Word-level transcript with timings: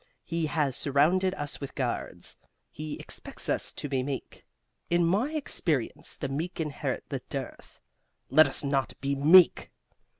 He 0.25 0.47
has 0.47 0.75
surrounded 0.75 1.35
us 1.35 1.61
with 1.61 1.75
guards. 1.75 2.35
He 2.71 2.95
expects 2.95 3.47
us 3.47 3.71
to 3.73 3.87
be 3.87 4.01
meek. 4.01 4.43
In 4.89 5.05
my 5.05 5.29
experience, 5.33 6.17
the 6.17 6.27
meek 6.27 6.59
inherit 6.59 7.03
the 7.09 7.21
dearth. 7.29 7.79
Let 8.31 8.47
us 8.47 8.63
not 8.63 8.99
be 8.99 9.13
meek!" 9.13 9.69